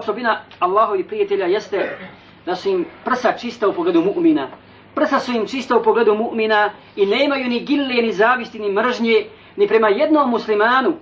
Osobina 0.00 0.40
Allahovi 0.58 1.04
prijatelja 1.04 1.46
jeste 1.46 1.98
da 2.46 2.54
su 2.54 2.68
im 2.68 2.86
prsa 3.04 3.32
čista 3.32 3.68
u 3.68 3.72
pogledu 3.72 4.02
mu'mina. 4.02 4.46
Prsa 4.94 5.18
su 5.18 5.32
im 5.32 5.46
čista 5.46 5.76
u 5.76 5.82
pogledu 5.82 6.14
mu'mina 6.14 6.70
i 6.96 7.06
nemaju 7.06 7.48
ni 7.48 7.60
gille, 7.60 8.02
ni 8.02 8.12
zavisti, 8.12 8.58
ni 8.58 8.72
mržnje, 8.72 9.26
ni 9.56 9.68
prema 9.68 9.88
jednom 9.88 10.30
muslimanu. 10.30 10.94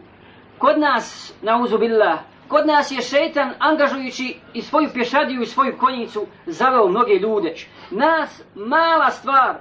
Kod 0.58 0.78
nas, 0.78 1.34
nauzu 1.42 1.78
billah, 1.78 2.18
kod 2.48 2.66
nas 2.66 2.90
je 2.90 3.02
šetan 3.02 3.54
angažujući 3.58 4.36
i 4.54 4.62
svoju 4.62 4.88
pješadiju 4.94 5.42
i 5.42 5.46
svoju 5.46 5.78
konjicu 5.78 6.26
zaveo 6.46 6.88
mnoge 6.88 7.14
ljude. 7.14 7.54
Nas 7.90 8.42
mala 8.54 9.10
stvar, 9.10 9.54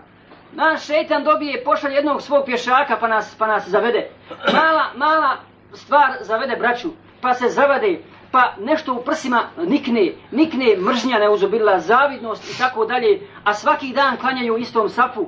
naš 0.54 0.86
šetan 0.86 1.24
dobije 1.24 1.64
pošalj 1.64 1.94
jednog 1.94 2.22
svog 2.22 2.46
pješaka 2.46 2.98
pa 3.00 3.08
nas, 3.08 3.36
pa 3.40 3.48
nas 3.48 3.68
zavede. 3.68 4.10
Mala, 4.54 4.86
mala 4.96 5.38
stvar 5.74 6.12
zavede 6.22 6.56
braću, 6.56 6.90
pa 7.22 7.34
se 7.34 7.48
zavade, 7.50 8.00
pa 8.32 8.54
nešto 8.60 8.94
u 8.94 9.04
prsima 9.04 9.44
nikne, 9.68 10.12
nikne 10.32 10.78
mržnja 10.78 11.20
neuzubila, 11.20 11.80
zavidnost 11.80 12.56
i 12.56 12.58
tako 12.58 12.86
dalje, 12.86 13.22
a 13.44 13.54
svaki 13.54 13.94
dan 13.94 14.18
klanjaju 14.18 14.54
u 14.54 14.58
istom 14.58 14.90
safu. 14.90 15.28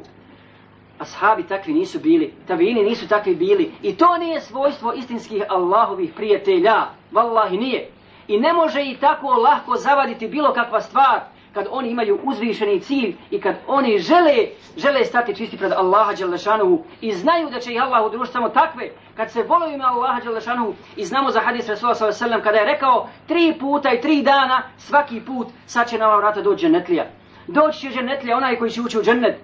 Ashabi 1.00 1.44
takvi 1.44 1.74
nisu 1.74 2.00
bili, 2.00 2.34
tabini 2.48 2.84
nisu 2.84 3.08
takvi 3.08 3.36
bili. 3.36 3.72
I 3.82 3.96
to 3.96 4.18
nije 4.18 4.42
svojstvo 4.42 4.94
istinskih 4.94 5.44
Allahovih 5.50 6.14
prijatelja. 6.14 6.86
Wallahi 7.12 7.60
nije. 7.60 7.90
I 8.28 8.40
ne 8.40 8.54
može 8.54 8.84
i 8.84 8.98
tako 8.98 9.28
lahko 9.28 9.76
zavaditi 9.76 10.28
bilo 10.28 10.54
kakva 10.54 10.82
stvar 10.82 11.20
kad 11.54 11.66
oni 11.72 11.90
imaju 11.90 12.20
uzvišeni 12.24 12.80
cilj 12.80 13.16
i 13.32 13.42
kad 13.42 13.56
oni 13.68 14.00
žele, 14.00 14.36
žele 14.78 15.06
stati 15.06 15.36
čisti 15.36 15.58
pred 15.58 15.72
Allaha 15.72 16.14
Đelešanovu 16.14 16.86
i 17.02 17.14
znaju 17.14 17.50
da 17.50 17.60
će 17.60 17.74
ih 17.74 17.82
Allah 17.84 18.06
udružiti 18.06 18.34
samo 18.34 18.50
takve, 18.50 18.90
kad 19.16 19.32
se 19.32 19.44
volaju 19.44 19.74
ime 19.74 19.84
Allaha 19.86 20.20
Đelešanovu 20.22 20.76
i 20.96 21.06
znamo 21.06 21.32
za 21.32 21.40
hadis 21.40 21.68
Rasulullah 21.68 21.98
s.a.v. 21.98 22.42
kada 22.44 22.58
je 22.58 22.66
rekao 22.66 23.10
tri 23.28 23.54
puta 23.60 23.94
i 23.94 24.02
tri 24.02 24.22
dana, 24.22 24.62
svaki 24.78 25.22
put, 25.22 25.48
sad 25.66 25.90
će 25.90 25.98
na 25.98 26.08
ova 26.08 26.18
vrata 26.18 26.42
doći 26.42 26.66
džennetlija. 26.66 27.06
Doći 27.48 27.80
će 27.80 27.90
džennetlija, 27.90 28.38
onaj 28.38 28.56
koji 28.56 28.72
će 28.72 28.82
ući 28.82 29.00
u 29.00 29.04
džennet. 29.04 29.36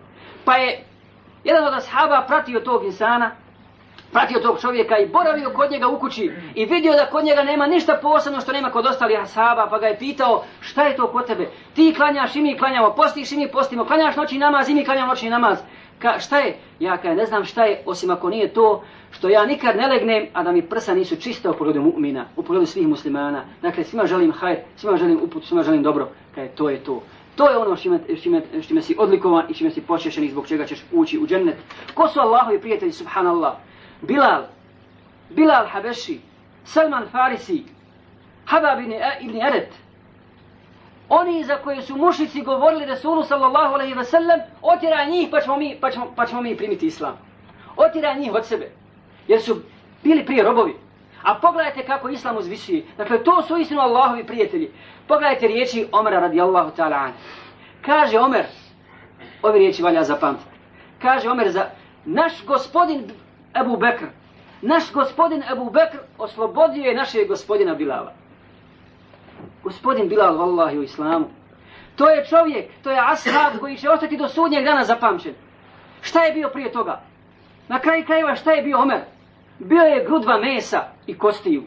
Pa 0.46 0.56
je 0.56 0.84
jedan 1.44 1.68
od 1.68 1.74
ashaba 1.74 2.24
pratio 2.28 2.60
tog 2.60 2.84
insana, 2.84 3.32
pratio 4.12 4.40
tog 4.40 4.62
čovjeka 4.62 4.98
i 4.98 5.08
boravio 5.08 5.50
kod 5.50 5.72
njega 5.72 5.88
u 5.88 6.00
kući 6.00 6.32
i 6.56 6.66
vidio 6.66 6.94
da 6.94 7.06
kod 7.06 7.26
njega 7.26 7.44
nema 7.44 7.68
ništa 7.68 8.00
posebno 8.02 8.42
što 8.42 8.52
nema 8.52 8.70
kod 8.70 8.86
ostalih 8.86 9.20
ashaba, 9.22 9.68
pa 9.70 9.80
ga 9.80 9.88
je 9.88 9.98
pitao 9.98 10.44
šta 10.60 10.84
je 10.84 10.96
to 10.96 11.08
kod 11.08 11.28
tebe? 11.28 11.48
Ti 11.74 11.94
klanjaš 11.98 12.36
i 12.36 12.42
mi 12.42 12.58
klanjamo, 12.58 12.94
postiš 12.96 13.32
i 13.32 13.38
mi 13.38 13.52
postimo, 13.52 13.86
klanjaš 13.86 14.16
noći 14.16 14.38
namaz 14.38 14.70
i 14.70 14.74
mi 14.74 14.86
klanjamo 14.86 15.08
noćni 15.08 15.30
namaz. 15.30 15.58
Ka, 16.00 16.20
šta 16.20 16.40
je? 16.40 16.58
Ja 16.80 16.98
kaj 16.98 17.16
ne 17.16 17.26
znam 17.26 17.46
šta 17.46 17.66
je, 17.66 17.84
osim 17.86 18.12
ako 18.12 18.30
nije 18.30 18.54
to 18.54 18.84
što 19.12 19.30
ja 19.30 19.46
nikad 19.46 19.78
ne 19.78 19.88
legnem, 19.88 20.28
a 20.34 20.44
da 20.44 20.52
mi 20.52 20.62
prsa 20.62 20.94
nisu 20.94 21.16
čista 21.16 21.52
u 21.52 21.54
pogledu 21.54 21.82
mu'mina, 21.82 22.24
u 22.36 22.44
pogledu 22.44 22.66
svih 22.66 22.88
muslimana. 22.88 23.44
Dakle, 23.62 23.84
svima 23.84 24.06
želim 24.06 24.32
hajr, 24.32 24.58
svima 24.76 24.98
želim 24.98 25.20
uput, 25.24 25.46
svima 25.46 25.64
želim 25.64 25.84
dobro. 25.84 26.08
Kaj, 26.36 26.48
to 26.48 26.70
je 26.70 26.84
to. 26.84 27.02
To 27.36 27.50
je 27.50 27.58
ono 27.58 27.76
što 27.76 27.90
ime, 27.90 28.42
što 28.62 28.82
si 28.82 28.96
odlikovan 29.00 29.46
i 29.50 29.54
što 29.54 29.70
si 29.70 29.82
počešen 29.82 30.24
i 30.24 30.30
zbog 30.30 30.48
čega 30.48 30.66
ćeš 30.66 30.86
ući 30.92 31.20
u 31.20 31.28
džennet. 31.28 31.56
Ko 31.94 32.08
su 32.08 32.20
Allahovi 32.20 32.62
prijatelji, 32.62 32.92
subhanallah? 32.92 33.54
Bilal, 34.02 34.44
Bilal 35.30 35.68
Habeši, 35.68 36.20
Salman 36.64 37.08
Farisi, 37.12 37.64
Habab 38.46 38.80
ibn, 38.80 38.92
e- 38.92 39.48
Eret, 39.48 39.74
oni 41.10 41.44
za 41.44 41.58
koje 41.58 41.82
su 41.82 41.98
mušici 41.98 42.42
govorili 42.42 42.86
Resulu 42.86 43.24
sallallahu 43.24 43.74
alaihi 43.74 43.94
ve 43.94 44.04
sellem, 44.04 44.40
otira 44.62 45.06
njih 45.06 45.28
pa 45.32 45.42
ćemo, 45.42 45.58
mi, 45.58 45.78
pa, 45.82 45.92
ćemo, 45.92 46.14
pa 46.16 46.26
ćemo 46.26 46.42
mi 46.42 46.58
primiti 46.58 46.86
islam. 46.86 47.18
Otira 47.78 48.14
njih 48.14 48.34
od 48.34 48.46
sebe, 48.46 48.72
jer 49.28 49.42
su 49.42 49.62
bili 50.04 50.26
prije 50.26 50.44
robovi. 50.44 50.76
A 51.24 51.36
pogledajte 51.36 51.86
kako 51.86 52.10
islam 52.10 52.38
uzvisuje. 52.38 52.84
Dakle, 52.98 53.24
to 53.24 53.42
su 53.42 53.58
istinu 53.58 53.82
Allahovi 53.82 54.24
prijatelji. 54.28 54.72
Pogledajte 55.08 55.48
riječi 55.48 55.88
Omera 55.92 56.20
radijallahu 56.20 56.72
ta'ala 56.78 56.96
an. 56.96 57.12
Kaže 57.82 58.20
Omer, 58.20 58.46
ove 59.42 59.60
riječi 59.60 59.84
valja 59.84 60.04
zapamtiti. 60.04 60.50
Kaže 61.02 61.30
Omer 61.30 61.52
za 61.52 61.66
naš 62.06 62.46
gospodin 62.46 63.12
Ebu 63.62 63.78
Bekr. 63.78 64.06
Naš 64.62 64.92
gospodin 64.94 65.44
Ebu 65.52 65.70
Bekr 65.70 65.98
oslobodio 66.18 66.84
je 66.84 66.96
našeg 66.96 67.28
gospodina 67.28 67.76
Bilala. 67.76 68.14
Gospodin 69.64 70.10
Bilal, 70.10 70.38
vallahi, 70.38 70.78
u 70.80 70.84
islamu. 70.84 71.26
To 71.96 72.10
je 72.10 72.26
čovjek, 72.26 72.66
to 72.84 72.92
je 72.92 73.00
ashab 73.00 73.60
koji 73.60 73.78
će 73.78 73.90
ostati 73.90 74.18
do 74.18 74.28
sudnjeg 74.28 74.66
dana 74.66 74.84
zapamćen. 74.84 75.34
Šta 76.02 76.24
je 76.24 76.34
bio 76.34 76.50
prije 76.50 76.72
toga? 76.72 77.02
Na 77.68 77.80
kraju 77.80 78.06
krajeva 78.06 78.36
šta 78.36 78.52
je 78.52 78.64
bio 78.64 78.80
Omer? 78.80 79.02
Bio 79.60 79.82
je 79.82 80.06
grudva 80.06 80.38
mesa 80.38 80.84
i 81.08 81.18
kostiju. 81.18 81.64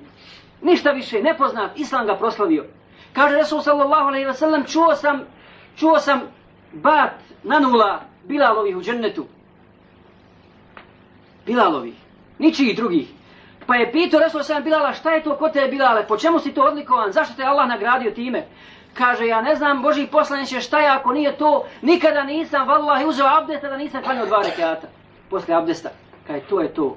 Ništa 0.63 0.91
više, 0.91 1.23
nepoznat, 1.23 1.79
islam 1.79 2.07
ga 2.07 2.17
proslavio. 2.17 2.65
Kaže 3.13 3.37
Resul 3.37 3.61
sallallahu 3.61 4.09
alaihi 4.09 4.27
wa 4.27 4.35
sallam, 4.35 4.65
čuo 4.65 4.95
sam, 4.95 5.21
čuo 5.77 5.99
sam 5.99 6.21
bat 6.73 7.15
nanula 7.43 8.01
Bilalovih 8.25 8.77
u 8.77 8.83
džennetu. 8.83 9.27
Bilalovih, 11.49 11.95
ničih 12.39 12.77
drugih. 12.77 13.09
Pa 13.67 13.77
je 13.77 13.93
pitao 13.93 14.21
Resul 14.21 14.43
sallam 14.43 14.65
Bilala, 14.65 14.93
šta 14.93 15.13
je 15.13 15.23
to 15.23 15.37
kod 15.37 15.57
je 15.57 15.69
Bilale, 15.69 16.07
po 16.09 16.17
čemu 16.17 16.39
si 16.39 16.53
to 16.53 16.63
odlikovan, 16.63 17.13
zašto 17.13 17.37
te 17.37 17.45
Allah 17.45 17.69
nagradio 17.69 18.11
time? 18.11 18.47
Kaže, 18.95 19.27
ja 19.27 19.43
ne 19.43 19.55
znam, 19.55 19.83
Boži 19.83 20.07
poslaniće, 20.13 20.61
šta 20.61 20.81
je 20.81 20.89
ako 20.89 21.13
nije 21.13 21.37
to, 21.39 21.65
nikada 21.83 22.25
nisam, 22.25 22.69
vallahi, 22.69 23.07
uzeo 23.07 23.27
abdesta 23.27 23.69
da 23.69 23.77
nisam 23.77 24.03
klanio 24.03 24.27
dva 24.27 24.43
rekiata. 24.43 24.89
Posle 25.31 25.55
abdesta. 25.55 25.91
Kaj, 26.27 26.41
to 26.41 26.61
je 26.61 26.75
to. 26.75 26.97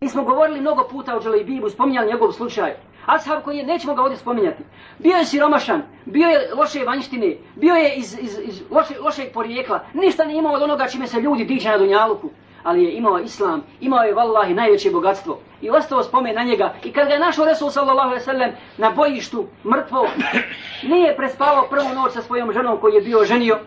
Mi 0.00 0.08
smo 0.08 0.24
govorili 0.24 0.60
mnogo 0.60 0.88
puta 0.90 1.16
o 1.16 1.20
Džalibibu, 1.20 1.70
spominjali 1.70 2.12
njegov 2.12 2.32
slučaj. 2.32 2.74
Ashab 3.06 3.42
koji 3.44 3.58
je, 3.58 3.66
nećemo 3.66 3.94
ga 3.94 4.02
ovdje 4.02 4.16
spominjati. 4.16 4.62
Bio 4.98 5.16
je 5.16 5.24
siromašan, 5.24 5.82
bio 6.04 6.28
je 6.28 6.54
loše 6.54 6.84
vanjštine, 6.84 7.36
bio 7.56 7.74
je 7.74 7.94
iz, 7.94 8.16
iz, 8.20 8.38
iz 8.44 8.62
loše, 8.70 8.94
lošeg 9.00 9.32
porijekla. 9.32 9.80
Ništa 9.94 10.24
nije 10.24 10.38
imao 10.38 10.52
od 10.52 10.62
onoga 10.62 10.88
čime 10.88 11.06
se 11.06 11.20
ljudi 11.20 11.44
diče 11.44 11.68
na 11.68 11.78
Dunjaluku. 11.78 12.30
Ali 12.64 12.84
je 12.84 12.92
imao 12.92 13.18
islam, 13.18 13.62
imao 13.80 14.02
je 14.02 14.14
vallahi 14.14 14.54
najveće 14.54 14.90
bogatstvo. 14.90 15.38
I 15.60 15.70
ostao 15.70 16.02
spomen 16.02 16.34
na 16.34 16.42
njega. 16.44 16.74
I 16.84 16.92
kad 16.92 17.06
ga 17.06 17.12
je 17.12 17.20
našao 17.20 17.44
Resul 17.44 17.70
sallallahu 17.70 18.08
alaihi 18.08 18.24
sallam 18.24 18.50
na 18.78 18.90
bojištu, 18.90 19.46
mrtvo, 19.64 20.06
nije 20.92 21.16
prespavao 21.16 21.66
prvu 21.70 21.94
noć 21.94 22.12
sa 22.12 22.22
svojom 22.22 22.52
ženom 22.52 22.80
koji 22.80 22.94
je 22.94 23.00
bio 23.00 23.24
ženio, 23.24 23.58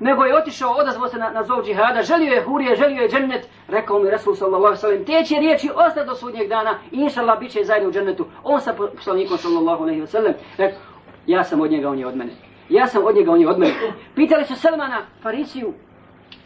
nego 0.00 0.24
je 0.24 0.36
otišao, 0.36 0.72
odazvao 0.72 1.08
se 1.08 1.18
na, 1.18 1.30
na 1.30 1.44
zov 1.44 1.64
džihada, 1.64 2.02
želio 2.02 2.32
je 2.32 2.42
hurije, 2.42 2.76
želio 2.76 3.02
je 3.02 3.08
džennet, 3.08 3.48
rekao 3.68 3.98
mi 3.98 4.10
Resul 4.10 4.34
sallallahu 4.34 4.64
alaihi 4.64 4.80
sallam, 4.80 5.04
te 5.04 5.24
će 5.24 5.34
riječi 5.34 5.70
ostati 5.74 6.06
do 6.06 6.14
sudnjeg 6.14 6.48
dana 6.48 6.78
i 6.92 6.96
inša 6.96 7.20
Allah 7.20 7.40
bit 7.40 7.50
će 7.50 7.64
zajedno 7.64 7.88
u 7.88 7.92
džennetu. 7.92 8.26
On 8.42 8.60
sa 8.60 8.72
poslanikom 8.72 9.38
sallallahu 9.38 9.82
alaihi 9.82 10.06
sallam, 10.06 10.32
rekao, 10.58 10.78
ja 11.26 11.44
sam 11.44 11.60
od 11.60 11.70
njega, 11.70 11.88
on 11.90 11.98
je 11.98 12.06
od 12.06 12.16
mene. 12.16 12.32
Ja 12.68 12.86
sam 12.86 13.04
od 13.04 13.14
njega, 13.14 13.32
on 13.32 13.40
je 13.40 13.48
od 13.48 13.58
mene. 13.58 13.74
Pitali 14.16 14.44
su 14.44 14.56
Selmana, 14.56 15.06
Farisiju, 15.22 15.72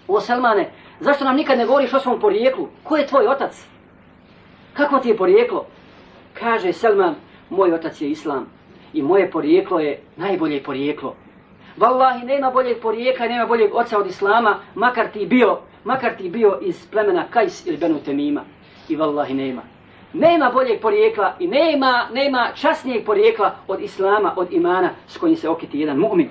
o 0.08 0.20
Selmane, 0.20 0.70
zašto 1.00 1.24
nam 1.24 1.36
nikad 1.36 1.58
ne 1.58 1.66
govoriš 1.66 1.94
o 1.94 2.00
svom 2.00 2.20
porijeklu? 2.20 2.68
Ko 2.82 2.96
je 2.96 3.06
tvoj 3.06 3.26
otac? 3.26 3.66
Kako 4.72 4.98
ti 4.98 5.08
je 5.08 5.16
porijeklo? 5.16 5.66
Kaže 6.34 6.72
Selman, 6.72 7.14
moj 7.50 7.72
otac 7.72 8.00
je 8.00 8.10
Islam 8.10 8.46
i 8.92 9.02
moje 9.02 9.30
porijeklo 9.30 9.80
je 9.80 10.00
najbolje 10.16 10.62
porijeklo. 10.62 11.14
Wallahi, 11.78 12.24
nema 12.24 12.50
boljeg 12.50 12.80
porijeka, 12.80 13.28
nema 13.28 13.46
boljeg 13.46 13.74
oca 13.74 13.98
od 13.98 14.06
Islama, 14.06 14.58
makar 14.74 15.06
ti 15.12 15.26
bio, 15.26 15.58
makar 15.84 16.16
ti 16.16 16.28
bio 16.28 16.58
iz 16.62 16.86
plemena 16.90 17.24
Kajs 17.30 17.66
ili 17.66 17.76
Benu 17.76 17.98
Temima. 18.04 18.42
I 18.88 18.96
wallahi, 18.96 19.34
nema. 19.34 19.62
Nema 20.12 20.50
boljeg 20.50 20.80
porijekla 20.80 21.34
i 21.38 21.46
nema, 21.46 22.08
nema 22.12 22.50
časnijeg 22.54 23.04
porijekla 23.04 23.54
od 23.68 23.80
Islama, 23.80 24.32
od 24.36 24.52
imana 24.52 24.90
s 25.06 25.18
kojim 25.18 25.36
se 25.36 25.48
okiti 25.48 25.80
jedan 25.80 25.96
mu'min. 25.96 26.28